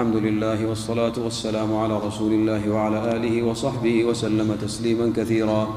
[0.00, 5.68] الحمد لله والصلاة والسلام على رسول الله وعلى آله وصحبه وسلم تسليما كثيرا.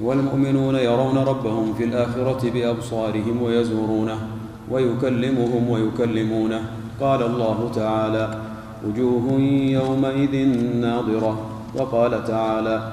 [0.00, 4.18] والمؤمنون يرون ربهم في الآخرة بأبصارهم ويزورونه
[4.70, 6.62] ويكلمهم ويكلمونه.
[7.00, 8.42] قال الله تعالى
[8.86, 9.40] وجوه
[9.78, 10.34] يومئذ
[10.86, 11.34] ناظرة.
[11.74, 12.92] وقال تعالى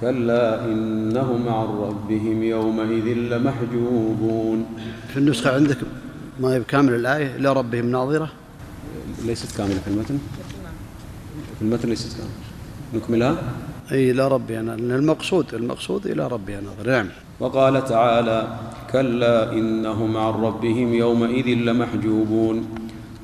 [0.00, 4.66] كلا إنهم عن ربهم يومئذ لمحجوبون.
[5.08, 5.78] في النسخة عندك
[6.40, 8.30] ما هي بكامل الآية إلى ربهم ناظرة.
[9.26, 10.18] ليست كاملة في المتن؟
[11.58, 12.32] في المتن ليست كاملة.
[12.94, 13.36] نكملها؟
[13.92, 17.06] إي إلى ربها لأن المقصود المقصود إلى ربها ناظر نعم.
[17.40, 18.58] وقال تعالى
[18.92, 22.68] كلا انهم عن ربهم يومئذ لمحجوبون.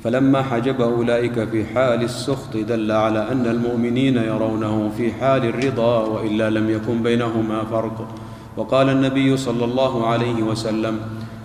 [0.03, 6.49] فلما حجب أولئك في حال السخط دل على أن المؤمنين يرونه في حال الرضا وإلا
[6.49, 8.07] لم يكن بينهما فرق.
[8.57, 10.99] وقال النبي صلى الله عليه وسلم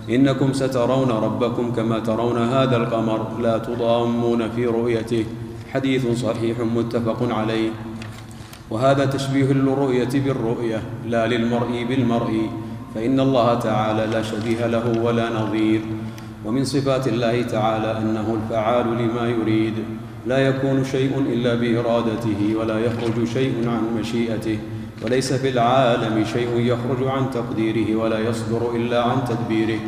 [0.09, 5.25] إنكم سترون ربكم كما ترون هذا القمر لا تضامون في رؤيته.
[5.73, 7.69] حديث صحيح متفق عليه.
[8.69, 12.49] وهذا تشبيه للرؤية بالرؤية لا للمرء بالمرء.
[12.95, 15.81] فإن الله تعالى لا شبيه له ولا نظير.
[16.45, 19.73] ومن صفات الله تعالى أنه الفعال لما يريد.
[20.27, 24.57] لا يكون شيء إلا بإرادته ولا يخرج شيء عن مشيئته.
[25.05, 29.79] وليس في العالم شيء يخرج عن تقديره ولا يصدر إلا عن تدبيره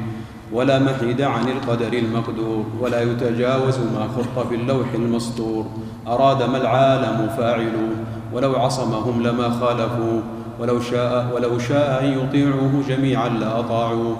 [0.51, 5.65] ولا محيد عن القدر المقدور ولا يتجاوز ما خط في اللوح المسطور.
[6.07, 7.93] أراد ما العالم فاعلوا
[8.33, 10.21] ولو عصمهم لما خالفوا
[10.59, 14.17] ولو شاء ولو شاء أن يطيعوه جميعا لاطاعوه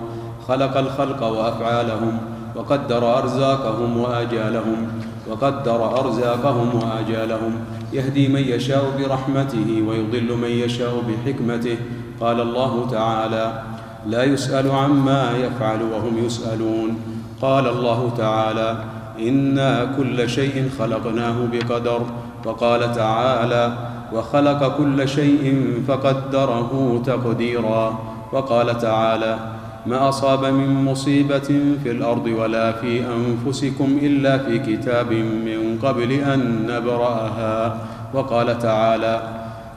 [0.48, 2.18] خلق الخلق وأفعالهم
[2.56, 4.88] وقدر أرزاقهم وآجالهم
[5.30, 7.54] وقدر أرزاقهم وآجالهم.
[7.94, 11.78] يهدي من يشاء برحمته ويضل من يشاء بحكمته.
[12.22, 13.64] قال الله تعالى
[14.08, 16.98] لا يسأل عما يفعل وهم يسألون.
[17.42, 18.78] قال الله تعالى
[19.20, 22.02] إنا كل شيء خلقناه بقدر.
[22.46, 23.78] وقال تعالى
[24.14, 28.00] وخلق كل شيء فقدره تقديرا.
[28.32, 29.53] وقال تعالى
[29.86, 31.50] ما أصاب من مصيبة
[31.84, 37.78] في الأرض ولا في أنفسكم إلا في كتاب من قبل أن نبرأها.
[38.14, 39.22] وقال تعالى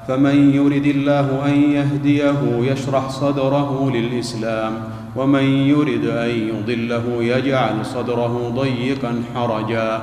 [0.08, 4.72] فمن يرد الله أن يهديه يشرح صدره للإسلام
[5.16, 10.02] ومن يرد أن يضله يجعل صدره ضيقا حرجا.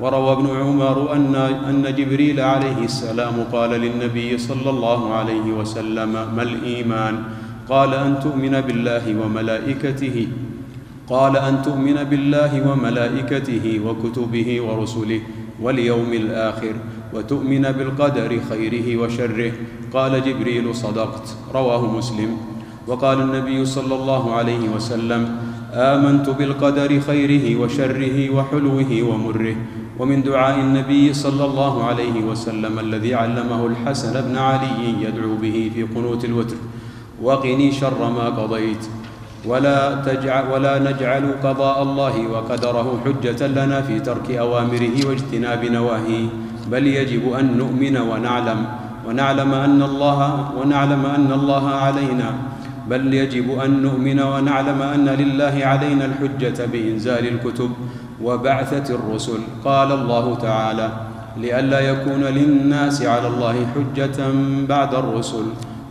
[0.00, 1.34] وروى ابن عمر ان
[1.68, 7.22] أن جبريل عليه السلام قال للنبي صلى الله عليه وسلم ما الإيمان؟
[7.68, 10.28] قال أن تؤمن بالله وملائكته
[11.08, 15.20] قال أن تؤمن بالله وملائكته وكتبه ورسله
[15.62, 16.74] واليوم الآخر
[17.14, 19.52] وتؤمن بالقدر خيره وشره.
[19.92, 21.36] قال جبريل صدقت.
[21.54, 22.36] رواه مسلم.
[22.86, 25.22] وقال النبي صلى الله عليه وسلم
[25.72, 29.56] آمنت بالقدر خيره وشره وحلوه ومره.
[29.98, 35.82] ومن دعاء النبي صلى الله عليه وسلم الذي علمه الحسن بن علي يدعو به في
[35.82, 36.56] قنوت الوتر.
[37.22, 38.88] وقني شر ما قضيت.
[39.46, 46.26] ولا تجعل ولا نجعل قضاء الله وقدره حجة لنا في ترك أوامره واجتناب نواهيه.
[46.70, 48.66] بل يجب أن نؤمن ونعلم
[49.08, 52.32] ونعلم أن الله ونعلم أن الله علينا.
[52.88, 57.70] بل يجب أن نؤمن ونعلم أن لله علينا الحجة بإنزال الكتب
[58.22, 59.40] وبعثة الرسل.
[59.64, 60.88] قال الله تعالى
[61.36, 64.18] لئلا يكون للناس على الله حجة
[64.68, 65.44] بعد الرسل.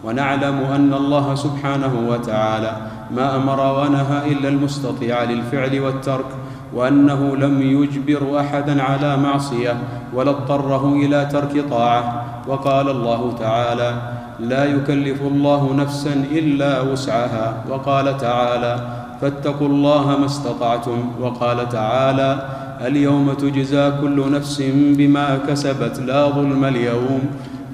[0.08, 2.72] ونعلم أن الله سبحانه وتعالى
[3.16, 6.26] ما أمر ونهى إلا المستطيع للفعل والترك
[6.74, 9.78] وأنه لم يجبر أحدا على معصية
[10.14, 12.24] ولا اضطره إلى ترك طاعة.
[12.48, 13.92] وقال الله تعالى
[14.40, 18.80] لا يكلف الله نفسا إلا وسعها وقال تعالى
[19.22, 22.40] فاتقوا الله ما استطعتم وقال تعالى
[22.86, 27.22] اليوم تجزى كل نفس بما كسبت لا ظلم اليوم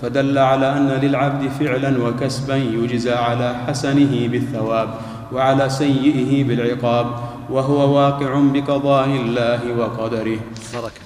[0.04, 4.90] فدل على أن للعبد فعلا وكسبا يجزى على حسنه بالثواب
[5.32, 7.08] وعلى سيئه بالعقاب
[7.50, 10.40] وهو واقع بقضاء الله وقدره.
[10.74, 11.04] بركة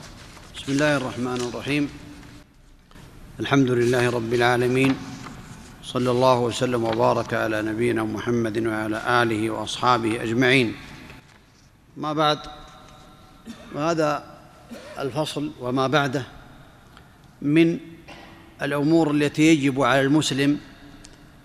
[0.56, 1.90] بسم الله الرحمن الرحيم.
[3.40, 4.96] الحمد لله رب العالمين
[5.84, 10.74] صلى الله وسلم وبارك على نبينا محمد وعلى آله وأصحابه أجمعين.
[11.98, 12.40] ما بعد
[13.76, 14.24] وهذا
[15.00, 16.24] الفصل وما بعده
[17.42, 17.97] من
[18.62, 20.60] الأمور التي يجب على المسلم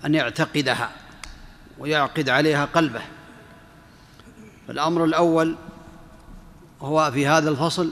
[0.05, 0.91] أن يعتقدها
[1.79, 3.03] ويعقد عليها قلبه.
[4.71, 5.57] الامر الأول
[6.83, 7.91] هو في هذا الفصل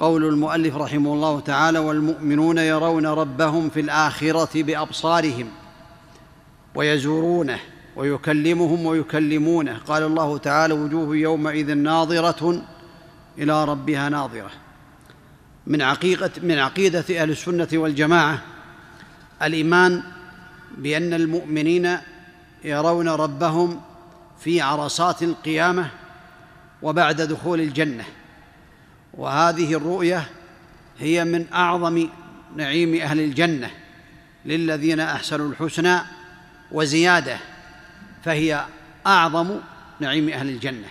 [0.00, 5.48] قول المؤلف رحمه الله تعالى والمؤمنون يرون ربهم في الآخرة بأبصارهم
[6.74, 7.58] ويزورونه
[7.96, 12.62] ويكلمهم ويكلمونه قال الله تعالى وجوه يومئذ ناظرة
[13.38, 14.50] إلى ربها ناظرة
[15.66, 18.42] من عقيدة من عقيدة أهل السنة والجماعة
[19.42, 20.02] الإيمان
[20.78, 21.98] بأن المؤمنين
[22.64, 23.80] يرون ربهم
[24.40, 25.90] في عرصات القيامة
[26.82, 28.04] وبعد دخول الجنة.
[29.14, 30.28] وهذه الرؤية
[30.98, 32.08] هي من أعظم
[32.56, 33.70] نعيم أهل الجنة
[34.44, 35.98] للذين أحسنوا الحسنى
[36.72, 37.38] وزيادة
[38.24, 38.64] فهي
[39.06, 39.50] أعظم
[40.00, 40.88] نعيم أهل الجنة.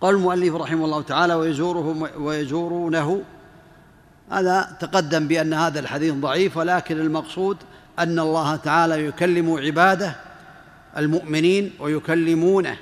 [0.00, 3.22] قال المؤلف رحمه الله تعالى ويزوره ويزورونه
[4.30, 7.56] هذا تقدم بأن هذا الحديث ضعيف ولكن المقصود
[7.98, 10.16] أن الله تعالى يكلم عباده
[10.96, 12.76] المؤمنين ويكلمونه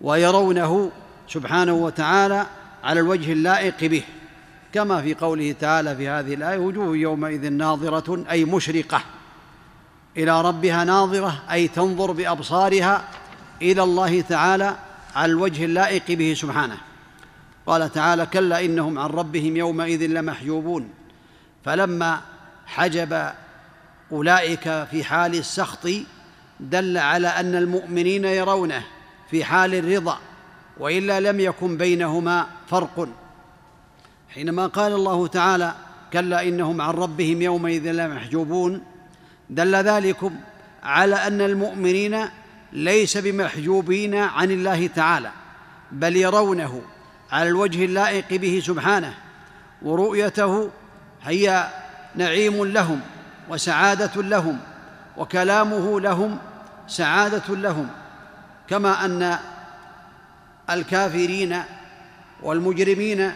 [0.00, 0.90] ويرونه
[1.28, 2.46] سبحانه وتعالى
[2.84, 4.02] على الوجه اللائق به.
[4.72, 9.02] كما في قوله تعالى في هذه الآية وجوه يومئذ ناظرة أي مشرقة
[10.16, 13.04] إلى ربها ناظرة أي تنظر بأبصارها
[13.62, 14.76] إلى الله تعالى
[15.16, 16.76] على الوجه اللائق به سبحانه.
[17.66, 20.88] قال تعالى كلا إنهم عن ربهم يومئذ لمحجوبون.
[21.64, 22.20] فلما
[22.66, 23.30] حجب
[24.12, 25.88] أولئك في حال السخط
[26.60, 28.82] دل على أن المؤمنين يرونه
[29.30, 30.18] في حال الرضا
[30.78, 33.08] وإلا لم يكن بينهما فرق.
[34.34, 35.74] حينما قال الله تعالى
[36.12, 38.82] كلا إنهم عن ربهم يومئذ لمحجوبون
[39.50, 40.36] دل ذلكم
[40.82, 42.28] على أن المؤمنين
[42.72, 45.30] ليس بمحجوبين عن الله تعالى
[45.92, 46.82] بل يرونه
[47.32, 49.14] على الوجه اللائق به سبحانه
[49.82, 50.70] ورؤيته
[51.22, 51.68] هي
[52.14, 53.00] نعيم لهم
[53.48, 54.58] وسعادة لهم
[55.16, 56.38] وكلامه لهم
[56.88, 57.88] سعادة لهم
[58.68, 59.38] كما أن
[60.70, 61.62] الكافرين
[62.42, 63.32] والمجرمين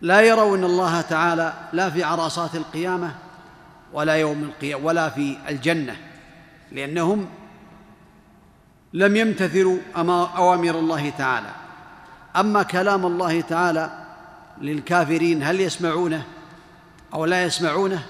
[0.00, 3.14] لا يرون الله تعالى لا في عرصات القيامة
[3.92, 5.96] ولا يوم القيامة ولا في الجنة
[6.72, 7.26] لأنهم
[8.92, 9.78] لم يمتثلوا
[10.36, 11.63] أوامر الله تعالى.
[12.36, 13.90] أما كلام الله تعالى
[14.60, 16.22] للكافرين هل يسمعونه
[17.14, 18.02] أو لا يسمعونه؟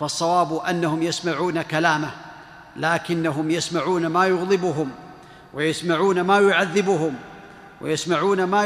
[0.00, 2.10] فالصواب أنهم يسمعون كلامه
[2.76, 4.90] لكنهم يسمعون ما يغضبهم
[5.54, 7.14] ويسمعون ما يعذبهم
[7.80, 8.64] ويسمعون ما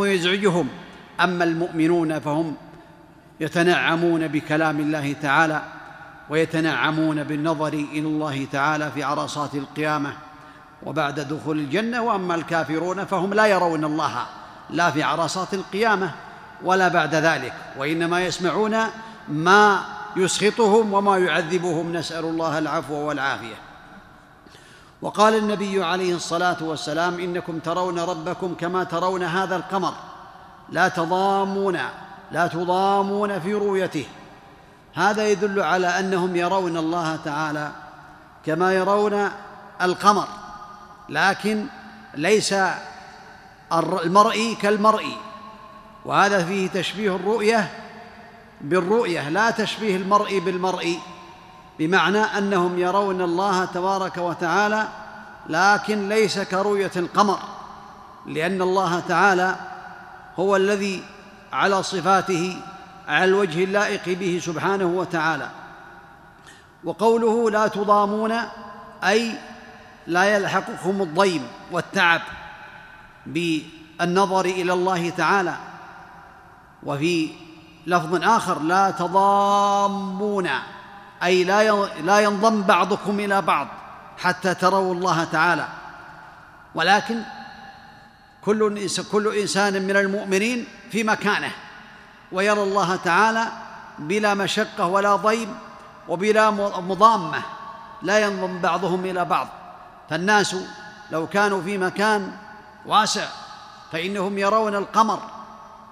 [0.00, 0.68] يزعجهم.
[1.20, 2.54] أما المؤمنون فهم
[3.40, 5.62] يتنعمون بكلام الله تعالى
[6.30, 10.12] ويتنعمون بالنظر إلى الله تعالى في عرصات القيامة.
[10.86, 14.26] وبعد دخول الجنة وأما الكافرون فهم لا يرون الله
[14.70, 16.10] لا في عرصات القيامة
[16.62, 18.76] ولا بعد ذلك وإنما يسمعون
[19.28, 19.84] ما
[20.16, 21.92] يسخطهم وما يعذبهم.
[21.92, 23.54] نسأل الله العفو والعافية.
[25.02, 29.94] وقال النبي عليه الصلاة والسلام إنكم ترون ربكم كما ترون هذا القمر.
[30.68, 31.78] لا تضامون
[32.32, 34.06] لا تضامون في رؤيته.
[34.94, 37.70] هذا يدل على أنهم يرون الله تعالى
[38.46, 39.28] كما يرون
[39.82, 40.28] القمر.
[41.08, 41.66] لكن
[42.14, 42.54] ليس
[43.72, 45.16] المرئي كالمرئي
[46.04, 47.70] وهذا فيه تشبيه الرؤية
[48.60, 50.98] بالرؤية لا تشبيه المرء بالمرء
[51.78, 54.88] بمعنى أنهم يرون الله تبارك وتعالى
[55.48, 57.38] لكن ليس كرؤية القمر
[58.26, 59.56] لأن الله تعالى
[60.38, 61.04] هو الذي
[61.52, 62.56] على صفاته
[63.08, 65.48] على الوجه اللائق به سبحانه وتعالى.
[66.84, 68.32] وقوله لا تضامون
[69.04, 69.32] أي
[70.06, 72.20] لا يلحقكم الضيم والتعب
[73.26, 75.54] بالنظر إلى الله تعالى.
[76.82, 77.30] وفي
[77.86, 80.48] لفظ آخر لا تضامون
[81.22, 83.68] أي لا لا ينضم بعضكم إلى بعض
[84.18, 85.68] حتى تروا الله تعالى.
[86.74, 87.22] ولكن
[88.44, 91.50] كل كل إنسان من المؤمنين في مكانه
[92.32, 93.48] ويرى الله تعالى
[93.98, 95.54] بلا مشقة ولا ضيم
[96.08, 96.50] وبلا
[96.80, 97.42] مضامة
[98.02, 99.48] لا ينضم بعضهم إلى بعض.
[100.10, 100.56] فالناس
[101.10, 102.32] لو كانوا في مكان
[102.86, 103.28] واسع
[103.92, 105.22] فإنهم يرون القمر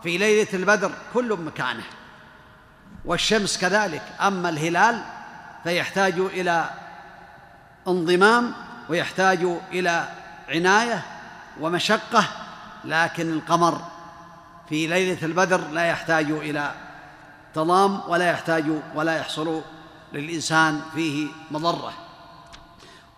[0.02, 1.84] في ليلة البدر كل مكانه.
[3.04, 5.02] والشمس كذلك أما الهلال
[5.64, 6.70] فيحتاج إلى
[7.88, 8.52] انضمام
[8.88, 10.08] ويحتاج إلى
[10.48, 11.02] عناية
[11.60, 12.24] ومشقة
[12.84, 13.80] لكن القمر
[14.68, 16.74] في ليلة البدر لا يحتاج إلى
[17.54, 18.64] تضام ولا يحتاج
[18.94, 19.62] ولا يحصل
[20.12, 21.92] للإنسان فيه مضرة.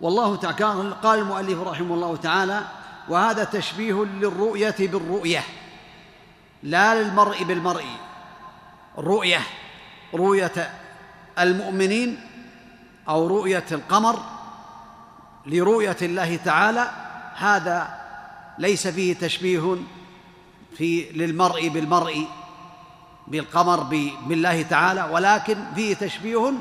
[0.03, 2.63] والله تعالى قال المؤلف رحمه الله تعالى
[3.09, 5.43] وهذا تشبيه للرؤية بالرؤية
[6.63, 7.85] لا للمرء بالمرء.
[8.99, 9.41] رؤية
[10.15, 10.71] رؤية
[11.39, 12.21] المؤمنين
[13.09, 14.19] أو رؤية القمر
[15.47, 16.91] لرؤية الله تعالى
[17.35, 17.99] هذا
[18.59, 19.77] ليس فيه تشبيه
[20.77, 22.27] في للمرء بالمرء
[23.29, 23.81] بالقمر
[24.27, 26.53] بالله تعالى ولكن فيه تشبيه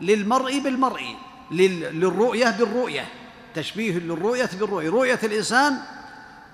[0.00, 1.16] للمرء بالمرء.
[1.50, 3.08] للرؤية بالرؤية
[3.54, 4.90] تشبيه للرؤية بالرؤية.
[4.90, 5.78] رؤية الإنسان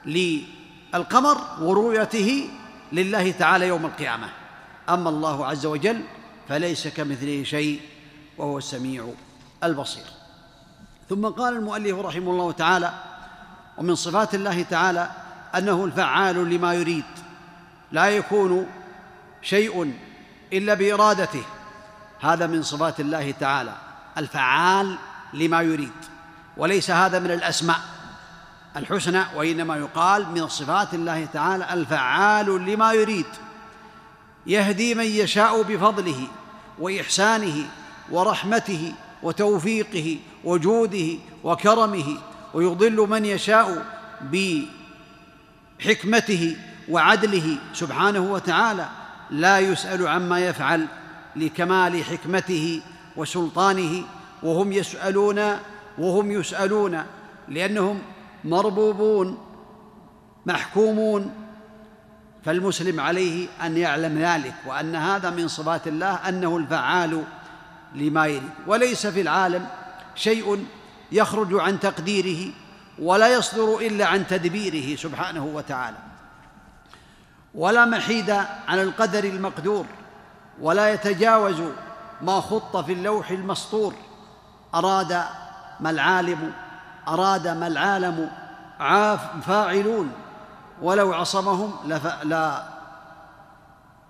[0.07, 2.51] للقمر ورؤيته
[2.93, 4.29] لله تعالى يوم القيامة.
[4.89, 6.03] أما الله عز وجل
[6.49, 7.81] فليس كمثله شيء
[8.39, 9.13] وهو السميع
[9.65, 10.05] البصير.
[11.09, 12.93] ثم قال المؤلف رحمه الله تعالى
[13.79, 15.11] ومن صفات الله تعالى
[15.55, 17.05] أنه الفعال لما يريد.
[17.93, 18.67] لا يكون
[19.43, 19.95] شيء
[20.53, 21.43] إلا بإرادته.
[22.21, 23.75] هذا من صفات الله تعالى.
[24.19, 24.97] الفعال
[25.35, 25.93] لما يريد
[26.57, 27.81] وليس هذا من الأسماء
[28.77, 33.27] الحسنى وإنما يقال من صفات الله تعالى الفعال لما يريد
[34.47, 36.27] يهدي من يشاء بفضله
[36.79, 37.65] وإحسانه
[38.11, 42.19] ورحمته وتوفيقه وجوده وكرمه
[42.55, 43.87] ويضل من يشاء
[45.81, 46.57] بحكمته
[46.89, 48.89] وعدله سبحانه وتعالى
[49.31, 50.87] لا يسأل عما يفعل
[51.37, 52.83] لكمال حكمته
[53.21, 54.05] وسلطانه
[54.43, 55.41] وهم يسألون
[55.99, 57.03] وهم يسألون
[57.49, 57.99] لأنهم
[58.45, 59.39] مربوبون
[60.47, 61.35] محكومون.
[62.45, 67.25] فالمسلم عليه أن يعلم ذلك وأن هذا من صفات الله أنه الفعال
[67.95, 68.51] لما يريد.
[68.67, 69.67] وليس في العالم
[70.15, 70.67] شيء
[71.13, 72.53] يخرج عن تقديره
[72.99, 75.97] ولا يصدر إلا عن تدبيره سبحانه وتعالى.
[77.55, 78.31] ولا محيد
[78.69, 79.87] عن القدر المقدور
[80.61, 81.63] ولا يتجاوز
[82.23, 83.95] ما خط في اللوح المسطور.
[84.75, 85.25] أراد
[85.81, 86.53] ما العالم
[87.09, 88.31] أراد ما العالم.
[88.81, 90.13] عاف فاعلون
[90.83, 91.77] ولو عصمهم.
[92.25, 92.63] لا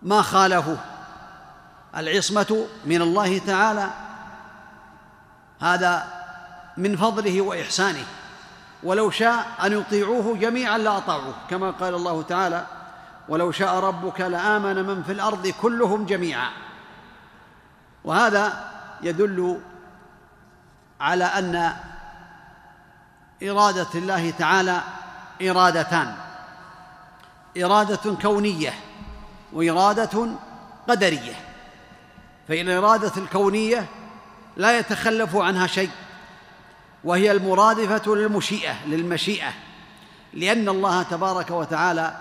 [0.02, 0.76] ما خالفوا
[1.97, 3.87] العصمة من الله تعالى.
[5.61, 6.05] هذا
[6.76, 8.05] من فضله وإحسانه.
[8.83, 12.67] ولو شاء أن يطيعوه جميعا لاطاعوه كما قال الله تعالى
[13.29, 16.50] ولو شاء ربك لآمن من في الأرض كلهم جميعا.
[18.04, 18.71] وهذا
[19.02, 19.61] يدل
[21.00, 21.73] على أن
[23.42, 24.80] إرادة الله تعالى
[25.42, 26.14] إرادتان.
[27.64, 28.75] إرادة كونية
[29.52, 30.28] وإرادة
[30.88, 31.35] قدرية.
[32.49, 33.87] فإن الإرادة الكونية
[34.57, 35.90] لا يتخلف عنها شيء
[37.04, 39.52] وهي المرادفة للمشيئة للمشيئة.
[40.33, 42.16] لأن الله تبارك وتعالى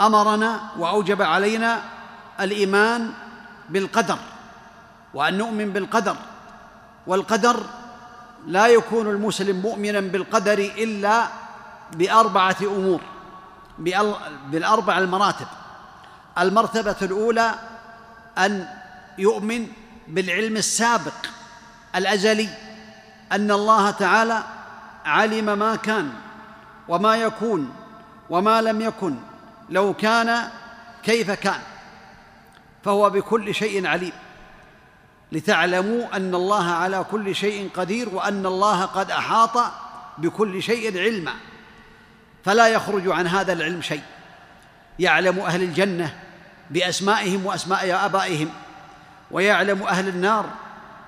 [0.00, 1.82] أمرنا وأوجب علينا
[2.40, 3.12] الإيمان
[3.68, 4.18] بالقدر.
[5.16, 6.16] وأن نؤمن بالقدر
[7.06, 7.56] والقدر
[8.46, 11.28] لا يكون المسلم مؤمنا بالقدر إلا
[11.92, 13.00] بأربعة أمور
[14.48, 15.46] بالأربع المراتب.
[16.38, 17.54] المرتبة الأولى
[18.38, 18.68] أن
[19.18, 19.66] يؤمن
[20.08, 21.26] بالعلم السابق
[21.94, 22.48] الأزلي
[23.32, 24.42] أن الله تعالى
[25.04, 26.12] علم ما كان
[26.88, 27.72] وما يكون
[28.30, 29.14] وما لم يكن
[29.70, 30.48] لو كان
[31.02, 31.60] كيف كان
[32.84, 34.12] فهو بكل شيء عليم.
[35.32, 39.72] لتعلموا أن الله على كل شيء قدير وأن الله قد أحاط
[40.18, 41.32] بكل شيء علما.
[42.44, 44.02] فلا يخرج عن هذا العلم شيء.
[44.98, 46.14] يعلم أهل الجنة
[46.70, 48.50] بأسمائهم وأسماء آبائهم
[49.30, 50.46] ويعلم أهل النار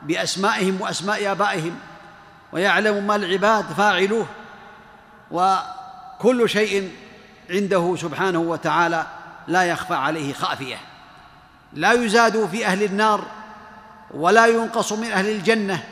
[0.02, 1.78] بأسمائهم وأسماء آبائهم
[2.52, 4.26] ويعلم ما العباد فاعلوه
[5.30, 6.92] وكل شيء
[7.50, 9.06] عنده سبحانه وتعالى
[9.48, 10.76] لا يخفى عليه خافية.
[11.72, 13.24] لا يزاد في أهل النار
[14.10, 15.84] ولا ينقص من أهل الجنة.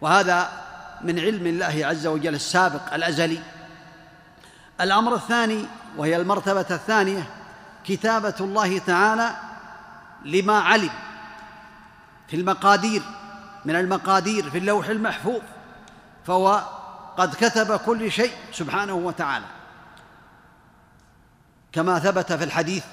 [0.00, 0.48] وهذا
[1.00, 3.42] من علم الله عز وجل السابق الأزلي.
[4.80, 7.26] الأمر الثاني وهي المرتبة الثانية
[7.84, 9.36] كتابة الله تعالى
[10.24, 10.90] لما علم
[12.28, 13.02] في المقادير
[13.64, 15.40] من المقادير في اللوح المحفوظ
[16.26, 16.62] فهو
[17.16, 19.44] قد كتب كل شيء سبحانه وتعالى.
[21.72, 22.84] كما ثبت في الحديث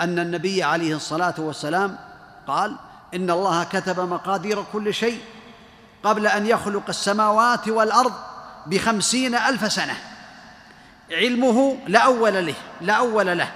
[0.00, 1.98] أن النبي عليه الصلاة والسلام
[2.46, 2.76] قال
[3.14, 5.20] إن الله كتب مقادير كل شيء
[6.04, 8.12] قبل أن يخلق السماوات والأرض
[8.66, 9.96] بخمسين ألف سنة.
[11.10, 13.50] علمه لا أول له لا أول له.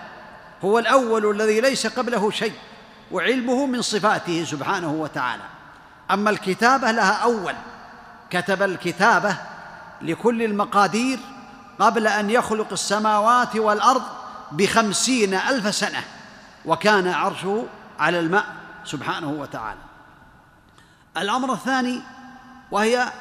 [0.64, 2.52] هو الأول الذي ليس قبله شيء
[3.12, 5.42] وعلمه من صفاته سبحانه وتعالى.
[6.10, 7.54] أما الكتابه لها أول.
[8.30, 9.36] كتب الكتابة
[10.02, 11.18] لكل المقادير
[11.78, 14.02] قبل أن يخلق السماوات والأرض
[14.52, 16.04] بخمسين ألف سنة
[16.64, 17.66] وكان عرشه
[17.98, 18.63] على الماء.
[18.84, 19.80] سبحانه وتعالى.
[21.16, 22.00] الأمر الثاني
[22.70, 23.12] وهي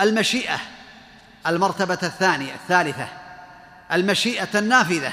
[0.00, 0.58] المشيئة
[1.46, 3.08] المرتبة الثانية الثالثة
[3.92, 5.12] المشيئة النافذة.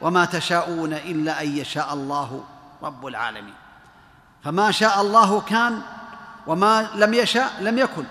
[0.00, 2.44] وما تشاءون إلا أن يشاء الله
[2.82, 3.54] رب العالمين.
[4.44, 5.82] فما شاء الله كان
[6.46, 8.04] وما لم يشاء لم يكن.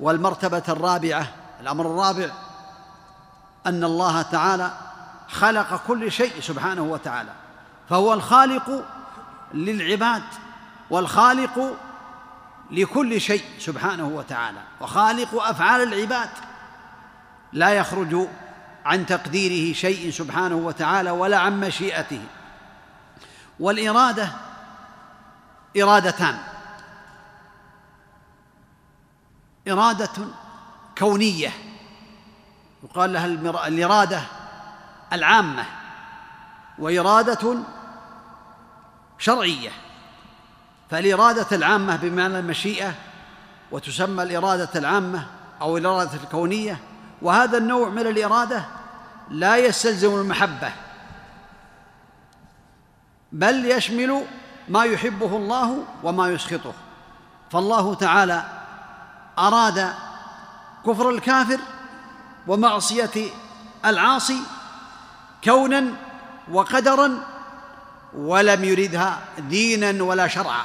[0.00, 1.26] والمرتبة الرابعة
[1.60, 2.30] الأمر الرابع
[3.66, 4.70] أن الله تعالى
[5.28, 7.32] خلق كل شيء سبحانه وتعالى.
[7.88, 8.84] فهو الخالق
[9.54, 10.22] للعباد
[10.90, 11.76] والخالق
[12.70, 14.60] لكل شيء سبحانه وتعالى.
[14.80, 16.30] وخالق أفعال العباد
[17.52, 18.28] لا يخرج
[18.84, 22.22] عن تقديره شيء سبحانه وتعالى ولا عن مشيئته.
[23.60, 24.28] والإرادة
[25.82, 26.38] إرادتان.
[29.68, 30.24] إرادة
[30.98, 31.50] كونية.
[32.84, 33.26] يقال لها
[33.66, 34.22] الإرادة
[35.12, 35.64] العامة.
[36.78, 37.58] وإرادة
[39.18, 39.70] شرعية.
[40.90, 42.94] فالإرادة العامة بمعنى المشيئة
[43.70, 45.26] وتسمى الإرادة العامة
[45.60, 46.78] أو الإرادة الكونية.
[47.22, 48.64] وهذا النوع من الإرادة
[49.30, 50.72] لا يستلزم المحبة
[53.32, 54.24] بل يشمل
[54.68, 56.72] ما يحبه الله وما يسخطه.
[57.50, 58.44] فالله تعالى
[59.38, 59.94] أراد
[60.86, 61.60] كفر الكافر
[62.46, 63.30] ومعصية
[63.84, 64.40] العاصي
[65.44, 65.84] كونا
[66.52, 67.18] وقدرا
[68.16, 70.62] ولم يردها دينا ولا شرعا.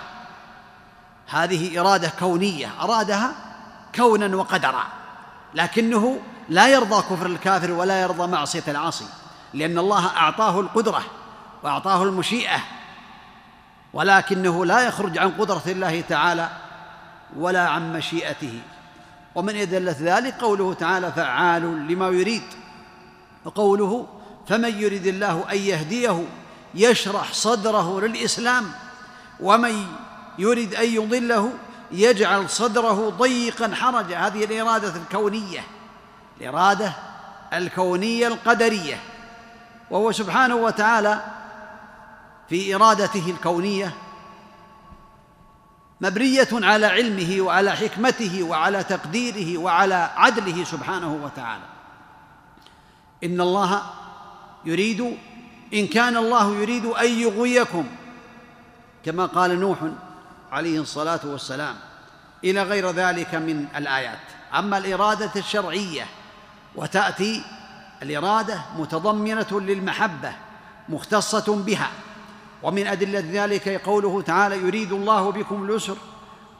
[1.27, 3.31] هذه إرادة كونية أرادها
[3.95, 4.83] كونا وقدرا.
[5.53, 6.19] لكنه
[6.49, 9.05] لا يرضى كفر الكافر ولا يرضى معصية العاصي
[9.53, 11.03] لأن الله أعطاه القدرة
[11.63, 12.59] وأعطاه المشيئة.
[13.93, 16.49] ولكنه لا يخرج عن قدرة الله تعالى
[17.37, 18.61] ولا عن مشيئته.
[19.35, 22.43] ومن أدلة ذلك قوله تعالى فعال لما يريد
[23.45, 24.18] وقوله
[24.49, 26.25] فمن يريد الله أن يهديه
[26.75, 28.71] يشرح صدره للإسلام
[29.39, 29.85] ومن
[30.39, 31.53] يريد أن يضله
[31.91, 34.17] يجعل صدره ضيقا حرجا.
[34.17, 35.63] هذه الإرادة الكونية
[36.41, 36.93] الإرادة
[37.53, 38.99] الكونية القدرية.
[39.91, 41.21] وهو سبحانه وتعالى
[42.49, 43.93] في إرادته الكونية
[46.01, 51.65] مبنية على علمه وعلى حكمته وعلى تقديره وعلى عدله سبحانه وتعالى.
[53.23, 53.81] إن الله
[54.65, 55.17] يريد
[55.73, 57.85] إن كان الله يريد أن يغويكم
[59.05, 59.77] كما قال نوح
[60.51, 61.75] عليه الصلاة والسلام
[62.43, 64.19] إلى غير ذلك من الآيات.
[64.53, 66.05] أما الإرادة الشرعية
[66.75, 67.43] وتأتي
[68.01, 70.33] الإرادة متضمنة للمحبة
[70.89, 71.89] مختصة بها.
[72.63, 75.97] ومن أدلة ذلك قوله تعالى يريد الله بكم اليسر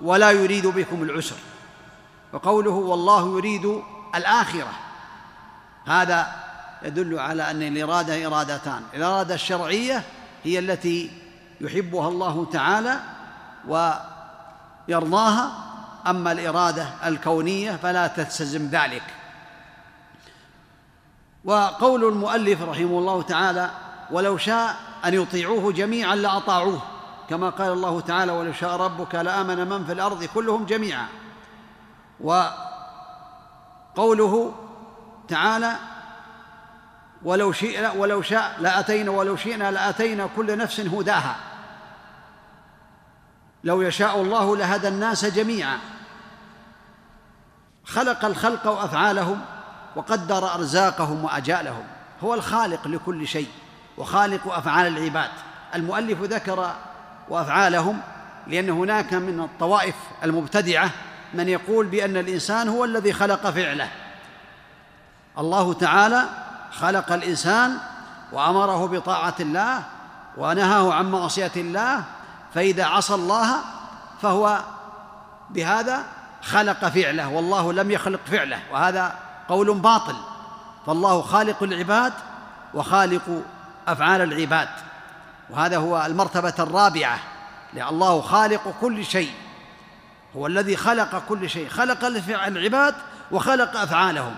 [0.02, 1.36] ولا يريد بكم العسر.
[2.34, 3.82] وقوله والله يريد
[4.16, 4.72] الآخرة.
[5.86, 6.49] هذا
[6.84, 8.82] يدل على أن الإرادة إرادتان.
[8.94, 10.04] الإرادة الشرعية
[10.44, 11.12] هي التي
[11.62, 13.00] يحبها الله تعالى
[13.68, 15.52] ويرضاها
[16.08, 19.04] أما الإرادة الكونية فلا تستلزم ذلك.
[21.46, 23.70] وقول المؤلف رحمه الله تعالى
[24.12, 26.82] ولو شاء أن يطيعوه جميعا لأطاعوه.
[27.30, 31.08] كما قال الله تعالى ولو شاء ربك لآمن من في الأرض كلهم جميعا.
[33.96, 34.54] وقوله
[35.28, 35.76] تعالى
[37.24, 41.36] ولو شئنا ولو شاء لأتينا ولو شئنا لأتينا كل نفس هداها.
[43.64, 45.80] لو يشاء الله لهدى الناس جميعا.
[47.84, 49.42] خلق الخلق وأفعالهم
[49.96, 51.84] وقدر أرزاقهم واجالهم
[52.24, 53.50] هو الخالق لكل شيء
[53.98, 55.32] وخالق أفعال العباد.
[55.76, 56.76] المؤلف ذكر
[57.30, 58.02] وأفعالهم
[58.48, 60.90] لأن هناك من الطوائف المبتدعة
[61.34, 63.90] من يقول بأن الإنسان هو الذي خلق فعله.
[65.38, 67.78] الله تعالى خلق الإنسان
[68.32, 69.84] وأمره بطاعة الله
[70.38, 72.04] ونهاه عن معصية الله
[72.54, 73.56] فإذا عصى الله
[74.22, 74.60] فهو
[75.50, 76.04] بهذا
[76.42, 79.16] خلق فعله والله لم يخلق فعله وهذا
[79.50, 80.16] قول باطل.
[80.86, 82.14] فالله خالق العباد
[82.74, 83.42] وخالق
[83.88, 84.70] أفعال العباد
[85.50, 87.20] وهذا هو المرتبة الرابعة
[87.74, 89.32] لأن الله خالق كل شيء
[90.36, 92.96] هو الذي خلق كل شيء خلق العباد
[93.32, 94.36] وخلق أفعالهم.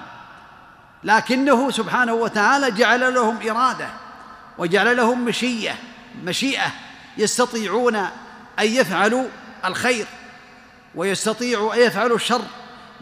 [1.04, 3.88] لكنه سبحانه وتعالى جعل لهم إرادة
[4.58, 5.76] وجعل لهم مشية
[6.24, 6.72] مشيئة
[7.18, 7.96] يستطيعون
[8.60, 9.28] أن يفعلوا
[9.66, 10.06] الخير
[10.96, 12.42] ويستطيعوا أن يفعلوا الشر.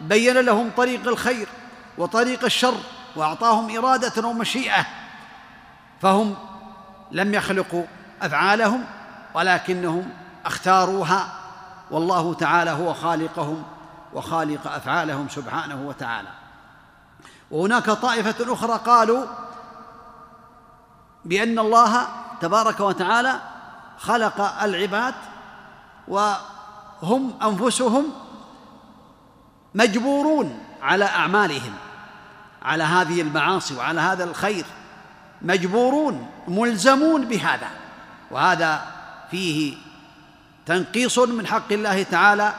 [0.00, 1.48] بين لهم طريق الخير
[1.98, 2.76] وطريق الشر
[3.16, 4.86] وأعطاهم إرادة ومشيئة
[6.02, 6.34] فهم
[7.10, 7.84] لم يخلقوا
[8.22, 8.84] أفعالهم
[9.34, 10.10] ولكنهم
[10.46, 11.32] اختاروها.
[11.90, 13.62] والله تعالى هو خالقهم
[14.12, 16.39] وخالق أفعالهم سبحانه وتعالى.
[17.50, 19.26] وهناك طائفة أخرى قالوا
[21.24, 22.06] بأن الله
[22.40, 23.40] تبارك وتعالى
[23.98, 25.14] خلق العباد
[26.08, 28.12] وهم أنفسهم
[29.74, 31.72] مجبورون على أعمالهم
[32.62, 34.64] على هذه المعاصي وعلى هذا الخير
[35.42, 37.68] مجبورون ملزمون بهذا.
[38.30, 38.86] وهذا
[39.30, 39.76] فيه
[40.66, 42.54] تنقيص من حق الله تعالى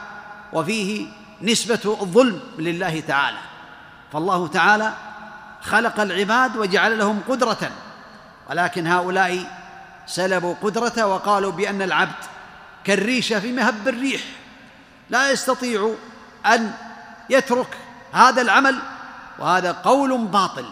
[0.54, 1.08] وفيه
[1.42, 3.38] نسبة الظلم لله تعالى.
[4.14, 4.94] فالله تعالى
[5.62, 7.72] خلق العباد وجعل لهم قدرة.
[8.50, 9.44] ولكن هؤلاء
[10.08, 12.24] سلبوا قدرته وقالوا بأن العبد
[12.84, 14.22] كالريشة في مهب الريح.
[15.10, 15.94] لا يستطيع
[16.46, 16.74] أن
[17.30, 17.78] يترك
[18.14, 18.80] هذا العمل
[19.40, 20.66] وهذا قول باطل.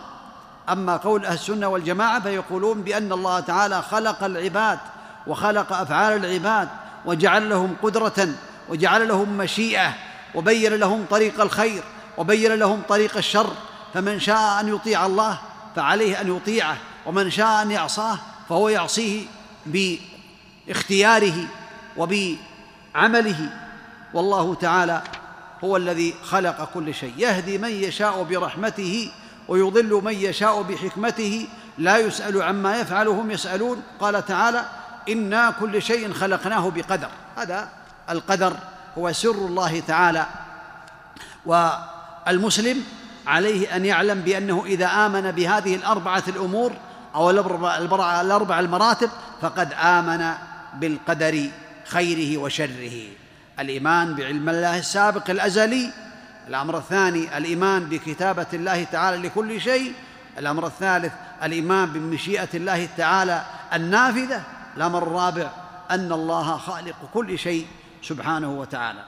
[0.70, 4.80] أما قول أهل السنة والجماعة فيقولون بأن الله تعالى خلق العباد
[5.28, 6.70] وخلق أفعال العباد
[7.06, 8.28] وجعل لهم قدرة
[8.70, 9.94] وجعل لهم مشيئة
[10.36, 11.84] وبين لهم طريق الخير.
[12.20, 13.54] وبين لهم طريق الشر
[13.94, 15.40] فمن شاء أن يطيع الله
[15.76, 19.26] فعليه أن يطيعه ومن شاء أن يعصاه فهو يعصيه
[19.66, 21.48] باختياره
[21.98, 23.50] وبعمله.
[24.14, 25.02] والله تعالى
[25.64, 29.12] هو الذي خلق كل شيء يهدي من يشاء برحمته
[29.48, 33.84] ويضل من يشاء بحكمته لا يسأل عما يفعل هم يسألون.
[34.00, 34.66] قال تعالى
[35.10, 37.10] إنا كل شيء خلقناه بقدر.
[37.38, 37.70] هذا
[38.10, 38.54] القدر
[38.98, 40.26] هو سر الله تعالى.
[42.30, 42.84] والمسلم
[43.28, 46.74] عليه أن يعلم بأنه إذا آمن بهذه الأربعة الأمور
[47.16, 49.10] أو الأربع المراتب
[49.42, 50.34] فقد آمن
[50.74, 51.50] بالقدر
[51.86, 53.02] خيره وشره.
[53.60, 55.92] الإيمان بعلم الله السابق الأزلي
[56.48, 59.94] الأمر الثاني الإيمان بكتابة الله تعالى لكل شيء
[60.38, 61.14] الأمر الثالث
[61.44, 63.42] الإيمان بمشيئة الله تعالى
[63.74, 64.42] النافذة
[64.78, 65.50] الأمر الرابع
[65.92, 67.68] أن الله خالق كل شيء
[68.04, 69.04] سبحانه وتعالى.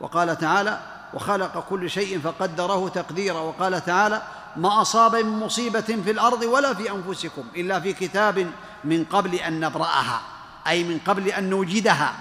[0.00, 0.78] وقال تعالى
[1.14, 4.22] وخلق كل شيء فقدره تقديرا وقال تعالى
[4.56, 8.50] ما أصاب من مصيبة في الأرض ولا في أنفسكم إلا في كتاب
[8.84, 10.20] من قبل أن نبرأها
[10.66, 12.12] أي من قبل أن نوجدها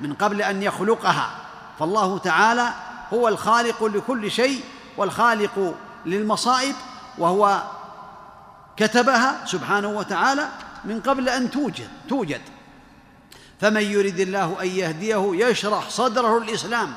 [0.00, 1.30] من قبل أن يخلقها.
[1.78, 2.70] فالله تعالى
[3.12, 4.60] هو الخالق لكل شيء
[4.96, 5.74] والخالق
[6.06, 6.74] للمصائب
[7.18, 7.62] وهو
[8.76, 10.48] كتبها سبحانه وتعالى
[10.84, 12.40] من قبل أن توجد توجد.
[13.60, 16.94] فمن يرد الله أن يهديه يشرح صدره الإسلام.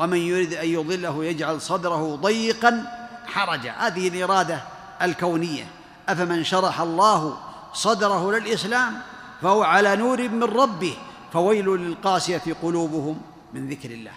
[0.00, 2.84] ومن يريد أن يضله يجعل صدره ضيقا
[3.26, 4.62] حرجا هذه الإرادة
[5.02, 5.66] الكونية.
[6.08, 7.38] أفمن شرح الله
[7.72, 8.94] صدره للإسلام
[9.42, 10.96] فهو على نور من ربه
[11.32, 13.20] فويل للقاسية قلوبهم
[13.54, 14.12] من ذكر الله.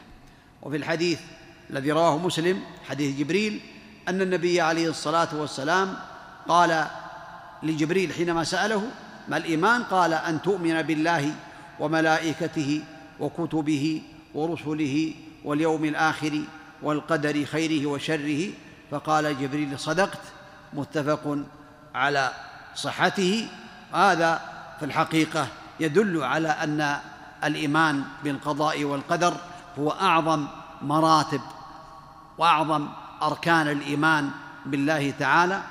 [0.61, 1.19] وفي الحديث
[1.69, 3.61] الذي رواه مسلم حديث جبريل
[4.07, 5.97] أن النبي عليه الصلاة والسلام
[6.47, 6.87] قال
[7.63, 8.83] لجبريل حينما سأله
[9.27, 11.31] ما الإيمان؟ قال أن تؤمن بالله
[11.79, 12.81] وملائكته
[13.19, 14.01] وكتبه
[14.33, 16.41] ورسله واليوم الآخر
[16.81, 18.49] والقدر خيره وشره
[18.91, 20.21] فقال جبريل صدقت
[20.73, 21.37] متفق
[21.95, 22.31] على
[22.75, 23.47] صحته.
[23.93, 24.41] هذا
[24.79, 25.47] في الحقيقة
[25.79, 26.97] يدل على أن
[27.43, 29.33] الإيمان بالقضاء والقدر
[29.79, 30.47] هو أعظم
[30.81, 31.41] مراتب
[32.37, 32.87] وأعظم
[33.21, 34.29] أركان الإيمان
[34.65, 35.61] بالله تعالى.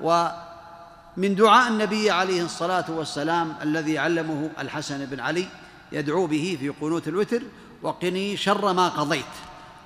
[0.00, 5.46] ومن دعاء النبي عليه الصلاة والسلام الذي علمه الحسن بن علي
[5.92, 7.42] يدعو به في قنوت الوتر
[7.84, 9.34] وقني شر ما قضيت.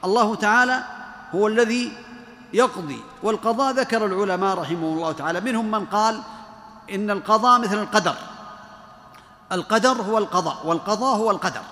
[0.04, 0.84] الله تعالى
[1.34, 1.92] هو الذي
[2.52, 5.40] يقضي والقضاء ذكر العلماء رحمهم الله تعالى.
[5.40, 6.20] منهم من قال
[6.90, 8.14] إن القضاء مثل القدر.
[9.52, 11.62] القدر هو القضاء والقضاء هو القدر.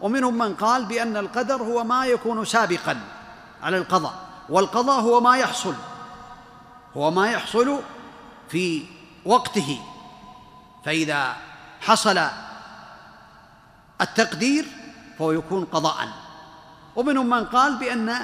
[0.00, 3.00] ومنهم من قال بأن القدر هو ما يكون سابقا
[3.62, 4.14] على القضاء
[4.48, 5.74] والقضاء هو ما يحصل
[6.96, 7.80] هو ما يحصل
[8.48, 8.84] في
[9.24, 9.80] وقته.
[10.84, 11.36] فإذا
[11.80, 12.20] حصل
[14.00, 14.81] التقدير
[15.18, 16.08] فهو يكون قضاء.
[16.96, 18.16] ومنهم من قال بأن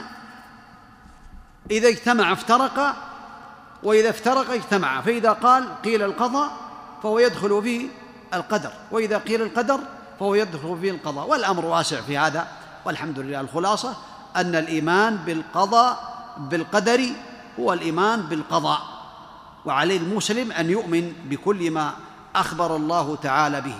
[1.71, 2.97] إذا اجتمع افترق
[3.83, 5.01] وإذا افترق اجتمع.
[5.01, 6.51] فإذا قال قيل القضاء
[7.03, 7.89] فهو يدخل فيه
[8.35, 8.71] القدر.
[8.91, 9.81] وإذا قيل القدر
[10.21, 11.29] فهو يدخل فيه القضاء.
[11.29, 12.49] والأمر واسع في هذا
[12.85, 13.97] والحمد لله الخلاصة
[14.37, 17.07] أن الإيمان بالقضاء بالقدر
[17.61, 18.81] هو الإيمان بالقضاء.
[19.65, 21.93] وعليه المسلم أن يؤمن بكل ما
[22.37, 23.77] أخبر الله تعالى به.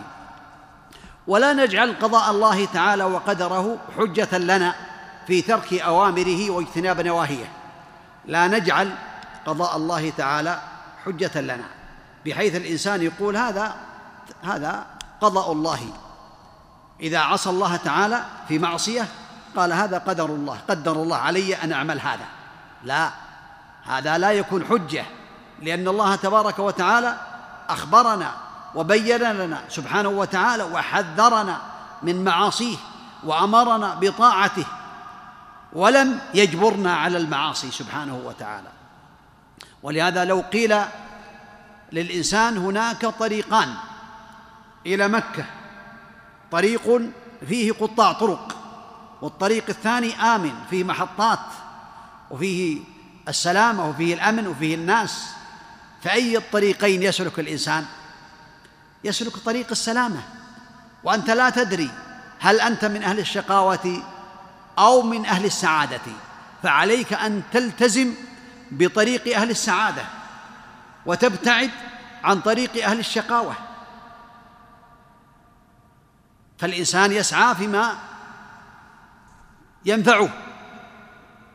[1.29, 4.75] ولا نجعل قضاء الله تعالى وقدره حجة لنا
[5.27, 7.53] في ترك أوامره واجتناب نواهيه.
[8.25, 8.95] لا نجعل
[9.47, 10.61] قضاء الله تعالى
[11.05, 11.65] حجة لنا
[12.27, 13.75] بحيث الإنسان يقول هذا
[14.43, 14.87] هذا
[15.21, 15.81] قضاء الله.
[17.01, 19.07] إذا عصى الله تعالى في معصية
[19.57, 22.27] قال هذا قدر الله قدر الله علي أن أعمل هذا.
[22.85, 23.11] لا
[23.85, 25.05] هذا لا يكون حجة
[25.63, 27.17] لأن الله تبارك وتعالى
[27.69, 28.48] أخبرنا
[28.79, 31.61] وبين لنا سبحانه وتعالى وحذرنا
[32.03, 32.77] من معاصيه
[33.25, 34.65] وأمرنا بطاعته
[35.73, 38.69] ولم يجبرنا على المعاصي سبحانه وتعالى.
[39.83, 40.77] ولهذا لو قيل
[41.93, 43.75] للإنسان هناك طريقان
[44.87, 45.45] إلى مكة
[46.51, 47.01] طريق
[47.49, 48.57] فيه قطاع طرق
[49.23, 51.47] والطريق الثاني آمن فيه محطات
[52.31, 52.81] وفيه
[53.29, 55.27] السلامة وفيه الأمن وفيه الناس
[56.03, 57.85] فأي الطريقين يسلك الإنسان؟
[59.05, 60.23] يسلك طريق السلامة.
[61.05, 61.91] وأنت لا تدري
[62.41, 64.03] هل أنت من أهل الشقاوة
[64.79, 66.01] أو من أهل السعادة.
[66.63, 68.15] فعليك أن تلتزم
[68.71, 70.03] بطريق أهل السعادة
[71.07, 71.71] وتبتعد
[72.25, 73.55] عن طريق أهل الشقاوة.
[76.59, 77.99] فالإنسان يسعى فيما
[79.85, 80.29] ينفعه.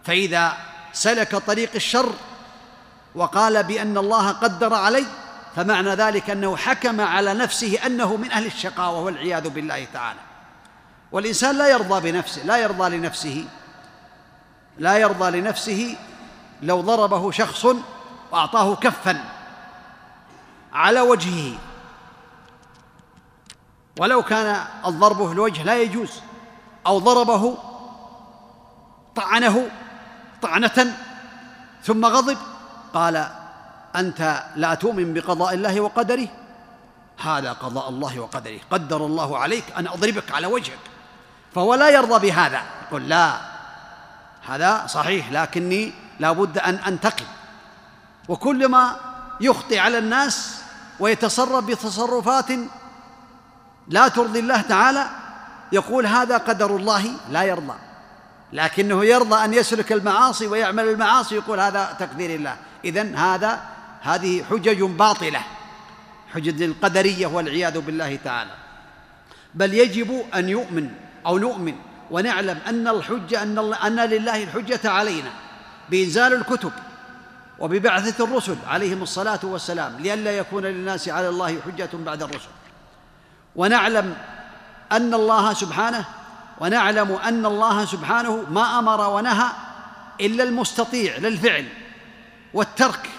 [0.04, 0.58] فإذا
[0.94, 2.14] سلك طريق الشر
[3.16, 5.06] وقال بأن الله قدر علي
[5.56, 10.20] فمعنى ذلك أنه حكم على نفسه أنه من أهل الشقاوة والعياذ بالله تعالى.
[11.12, 13.46] والإنسان لا يرضى بنفسه لا يرضى لنفسه
[14.78, 15.98] لا يرضى لنفسه
[16.62, 17.66] لو ضربه شخص
[18.32, 19.26] وأعطاه كفا
[20.74, 21.58] على وجهه.
[24.00, 26.22] ولو كان الضرب في الوجه لا يجوز
[26.88, 27.58] أو ضربه
[29.16, 29.70] طعنه
[30.42, 30.98] طعنة
[31.84, 32.38] ثم غضب
[32.94, 33.43] قال
[33.96, 36.28] أنت لا تؤمن بقضاء الله وقدره؟
[37.24, 38.60] هذا قضاء الله وقدره.
[38.72, 40.80] قدر الله عليك أن أضربك على وجهك.
[41.56, 42.62] فهو لا يرضى بهذا.
[42.88, 43.38] يقول لا.
[44.48, 47.26] هذا صحيح لكني لا بد أن أنتقم.
[48.28, 48.96] وكلما
[49.42, 50.62] يخطئ على الناس
[51.00, 52.52] ويتصرف بتصرفات
[53.88, 55.06] لا ترضي الله تعالى
[55.72, 57.76] يقول هذا قدر الله لا يرضى.
[58.54, 62.56] لكنه يرضى أن يسلك المعاصي ويعمل المعاصي يقول هذا تقدير الله.
[62.86, 63.73] إذن هذا
[64.04, 65.42] هذه حجج باطلة
[66.34, 68.52] حجج القدرية والعياذ بالله تعالى.
[69.54, 70.90] بل يجب أن يؤمن
[71.26, 71.76] أو نؤمن
[72.12, 75.32] ونعلم أن الحجه أن أن لله الحجة علينا
[75.90, 76.72] بإنزال الكتب
[77.60, 82.54] وببعثة الرسل عليهم الصلاة والسلام لئلا يكون للناس على الله حجة بعد الرسل.
[83.56, 84.16] ونعلم
[84.92, 86.06] أن الله سبحانه
[86.60, 89.50] ونعلم أن الله سبحانه ما أمر ونهى
[90.22, 91.68] إلا المستطيع للفعل
[92.54, 93.10] والترك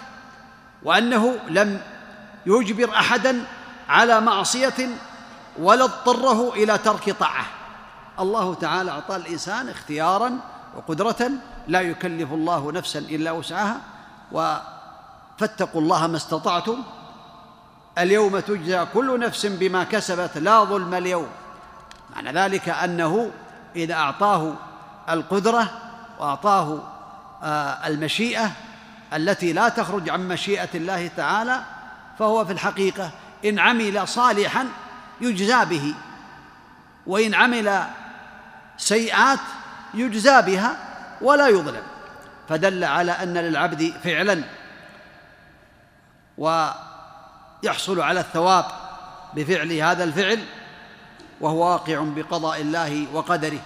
[0.84, 1.80] وأنه لم
[2.46, 3.44] يجبر احدا
[3.88, 4.88] على معصية
[5.58, 7.46] ولا اضطره إلى ترك طاعة.
[8.20, 10.38] الله تعالى أعطى الإنسان اختيارا
[10.76, 11.30] وقدرة
[11.68, 13.80] لا يكلف الله نفسا إلا وسعها
[15.38, 16.82] فاتقوا الله ما استطعتم.
[17.98, 21.26] اليوم تجزى كل نفس بما كسبت لا ظلم اليوم.
[22.14, 23.30] معنى ذلك أنه
[23.76, 24.54] إذا أعطاه
[25.08, 25.70] القدرة
[26.18, 26.78] وأعطاه
[27.42, 28.50] آه، المشيئة
[29.14, 31.60] التي لا تخرج عن مشيئة الله تعالى
[32.18, 33.10] فهو في الحقيقة
[33.44, 34.66] إن عمل صالحا
[35.20, 35.94] يجزى به
[37.06, 37.84] وإن عمل
[38.76, 39.38] سيئات
[39.94, 40.76] يجزى بها
[41.20, 41.82] ولا يظلم.
[42.48, 44.44] فدل على أن للعبد فعلا
[46.38, 48.64] ويحصل على الثواب
[49.34, 50.38] بفعل هذا الفعل
[51.40, 53.60] وهو واقع بقضاء الله وقدره.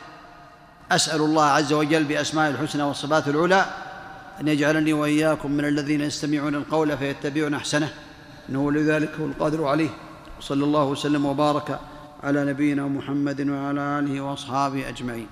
[0.92, 3.66] أسأل الله عز وجل بأسماء الحسنى والصفات العلى
[4.40, 7.90] أن يجعلني وإياكم من الذين يستمعون القول فيتبعون أحسنه.
[8.48, 9.90] إنه لذلك هو القادر عليه.
[10.38, 11.80] وصلى الله وسلم وبارك
[12.22, 15.26] على نبينا محمد وعلى آله وأصحابه أجمعين.